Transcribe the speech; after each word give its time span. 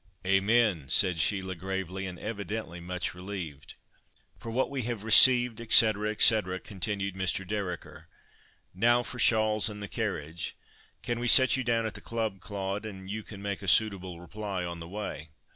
'""Amen!" 0.25 0.89
said 0.89 1.19
Sheila, 1.19 1.53
gravely, 1.53 2.07
and 2.07 2.17
evidently 2.17 2.79
much 2.79 3.13
relieved. 3.13 3.75
"For 4.39 4.49
what 4.49 4.71
we 4.71 4.81
have 4.81 5.03
received, 5.03 5.61
etc., 5.61 6.09
etc.," 6.09 6.59
continued 6.59 7.13
Mr. 7.13 7.47
Dereker. 7.47 8.07
"Now 8.73 9.03
for 9.03 9.19
shawls 9.19 9.69
and 9.69 9.79
the 9.79 9.87
carriage. 9.87 10.57
Can 11.03 11.19
we 11.19 11.27
set 11.27 11.55
you 11.55 11.63
down 11.63 11.85
at 11.85 11.93
the 11.93 12.01
club, 12.01 12.39
Claude? 12.39 12.83
And 12.83 13.11
you 13.11 13.21
can 13.21 13.43
make 13.43 13.61
a 13.61 13.67
suitable 13.67 14.19
reply 14.19 14.65
on 14.65 14.79
the 14.79 14.87
way." 14.89 15.29